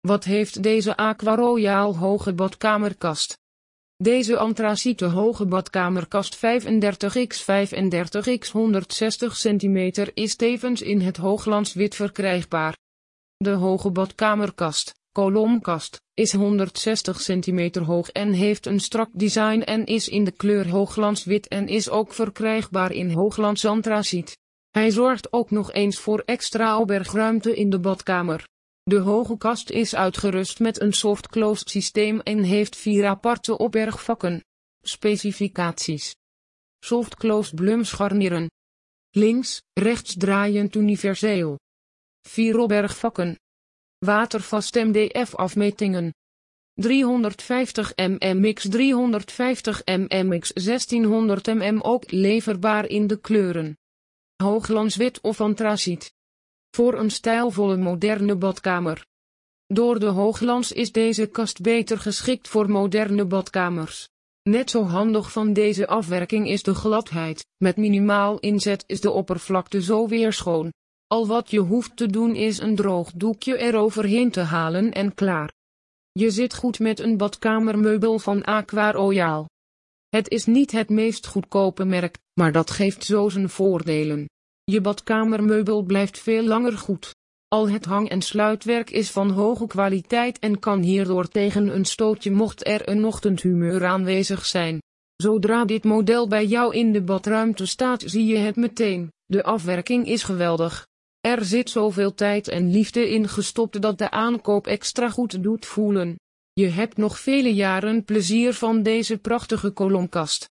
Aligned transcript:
Wat 0.00 0.24
heeft 0.24 0.62
deze 0.62 0.96
Aqua 0.96 1.34
Royale 1.34 1.96
hoge 1.96 2.34
badkamerkast? 2.34 3.38
Deze 3.96 4.38
antraciete 4.38 5.04
hoge 5.04 5.46
badkamerkast 5.46 6.36
35x35x 6.36 8.50
160 8.52 9.36
cm 9.36 10.08
is 10.14 10.36
tevens 10.36 10.82
in 10.82 11.00
het 11.00 11.16
hooglandswit 11.16 11.94
verkrijgbaar. 11.94 12.76
De 13.36 13.50
hoge 13.50 13.90
badkamerkast, 13.90 14.94
kolomkast, 15.12 16.00
is 16.14 16.32
160 16.32 17.22
cm 17.22 17.84
hoog 17.84 18.10
en 18.10 18.32
heeft 18.32 18.66
een 18.66 18.80
strak 18.80 19.08
design 19.12 19.60
en 19.60 19.86
is 19.86 20.08
in 20.08 20.24
de 20.24 20.32
kleur 20.32 20.68
hooglandswit 20.68 21.48
en 21.48 21.68
is 21.68 21.90
ook 21.90 22.12
verkrijgbaar 22.12 22.92
in 22.92 23.10
hooglands 23.10 23.64
antraciet. 23.64 24.38
Hij 24.70 24.90
zorgt 24.90 25.32
ook 25.32 25.50
nog 25.50 25.72
eens 25.72 25.98
voor 25.98 26.22
extra 26.26 26.78
opbergruimte 26.78 27.56
in 27.56 27.70
de 27.70 27.78
badkamer. 27.78 28.48
De 28.90 28.98
hoge 28.98 29.36
kast 29.38 29.70
is 29.70 29.94
uitgerust 29.94 30.58
met 30.58 30.80
een 30.80 30.92
soft-closed 30.92 31.70
systeem 31.70 32.20
en 32.20 32.42
heeft 32.42 32.76
vier 32.76 33.06
aparte 33.06 33.58
opbergvakken. 33.58 34.44
Specificaties. 34.82 36.16
Soft-closed 36.78 37.54
blumscharnieren. 37.54 38.50
Links, 39.10 39.62
rechts 39.72 40.14
draaiend 40.16 40.74
universeel. 40.74 41.58
Vier 42.28 42.58
opbergvakken. 42.58 43.38
Watervast 43.98 44.74
MDF 44.74 45.34
afmetingen. 45.34 46.14
350 46.74 47.92
mm 47.96 48.52
x 48.52 48.68
350 48.68 49.82
mm 49.84 50.38
x 50.38 50.52
1600 50.52 51.46
mm 51.46 51.80
ook 51.80 52.10
leverbaar 52.10 52.86
in 52.86 53.06
de 53.06 53.20
kleuren. 53.20 53.78
Hooglandswit 54.36 55.20
of 55.20 55.40
antraciet. 55.40 56.12
Voor 56.70 56.98
een 56.98 57.10
stijlvolle 57.10 57.76
moderne 57.76 58.36
badkamer. 58.36 59.06
Door 59.66 59.98
de 59.98 60.06
hoogglans 60.06 60.72
is 60.72 60.92
deze 60.92 61.26
kast 61.26 61.60
beter 61.60 61.98
geschikt 61.98 62.48
voor 62.48 62.70
moderne 62.70 63.24
badkamers. 63.24 64.08
Net 64.42 64.70
zo 64.70 64.82
handig 64.82 65.32
van 65.32 65.52
deze 65.52 65.86
afwerking 65.86 66.48
is 66.48 66.62
de 66.62 66.74
gladheid. 66.74 67.46
Met 67.56 67.76
minimaal 67.76 68.38
inzet 68.38 68.84
is 68.86 69.00
de 69.00 69.10
oppervlakte 69.10 69.82
zo 69.82 70.08
weer 70.08 70.32
schoon. 70.32 70.72
Al 71.06 71.26
wat 71.26 71.50
je 71.50 71.58
hoeft 71.58 71.96
te 71.96 72.06
doen 72.06 72.34
is 72.34 72.58
een 72.58 72.76
droog 72.76 73.12
doekje 73.12 73.56
eroverheen 73.58 74.30
te 74.30 74.40
halen 74.40 74.92
en 74.92 75.14
klaar. 75.14 75.52
Je 76.12 76.30
zit 76.30 76.54
goed 76.54 76.78
met 76.78 76.98
een 76.98 77.16
badkamermeubel 77.16 78.18
van 78.18 78.42
Aqua 78.42 78.92
Royale. 78.92 79.48
Het 80.08 80.28
is 80.28 80.46
niet 80.46 80.70
het 80.70 80.88
meest 80.88 81.26
goedkope 81.26 81.84
merk, 81.84 82.18
maar 82.34 82.52
dat 82.52 82.70
geeft 82.70 83.04
zo 83.04 83.28
zijn 83.28 83.48
voordelen. 83.48 84.28
Je 84.70 84.80
badkamermeubel 84.80 85.82
blijft 85.82 86.18
veel 86.18 86.42
langer 86.42 86.78
goed. 86.78 87.14
Al 87.48 87.68
het 87.68 87.84
hang- 87.84 88.08
en 88.08 88.22
sluitwerk 88.22 88.90
is 88.90 89.10
van 89.10 89.30
hoge 89.30 89.66
kwaliteit 89.66 90.38
en 90.38 90.58
kan 90.58 90.82
hierdoor 90.82 91.28
tegen 91.28 91.74
een 91.74 91.84
stootje 91.84 92.30
mocht 92.30 92.66
er 92.66 92.88
een 92.88 93.04
ochtendhumeur 93.04 93.84
aanwezig 93.84 94.46
zijn. 94.46 94.78
Zodra 95.16 95.64
dit 95.64 95.84
model 95.84 96.28
bij 96.28 96.46
jou 96.46 96.74
in 96.74 96.92
de 96.92 97.02
badruimte 97.02 97.66
staat 97.66 98.02
zie 98.06 98.26
je 98.26 98.36
het 98.36 98.56
meteen, 98.56 99.12
de 99.26 99.42
afwerking 99.42 100.06
is 100.06 100.22
geweldig. 100.22 100.86
Er 101.20 101.44
zit 101.44 101.70
zoveel 101.70 102.14
tijd 102.14 102.48
en 102.48 102.70
liefde 102.70 103.10
in 103.10 103.28
gestopt 103.28 103.82
dat 103.82 103.98
de 103.98 104.10
aankoop 104.10 104.66
extra 104.66 105.10
goed 105.10 105.42
doet 105.42 105.66
voelen. 105.66 106.16
Je 106.52 106.66
hebt 106.66 106.96
nog 106.96 107.18
vele 107.18 107.54
jaren 107.54 108.04
plezier 108.04 108.54
van 108.54 108.82
deze 108.82 109.18
prachtige 109.18 109.70
kolomkast. 109.70 110.48